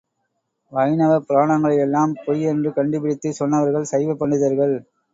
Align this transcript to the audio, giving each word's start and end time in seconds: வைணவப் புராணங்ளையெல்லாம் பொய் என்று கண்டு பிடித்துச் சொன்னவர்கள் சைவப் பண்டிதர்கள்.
வைணவப் 0.71 1.27
புராணங்ளையெல்லாம் 1.27 2.15
பொய் 2.23 2.43
என்று 2.45 2.71
கண்டு 2.73 2.99
பிடித்துச் 3.01 3.39
சொன்னவர்கள் 3.41 3.89
சைவப் 3.91 4.21
பண்டிதர்கள். 4.21 4.77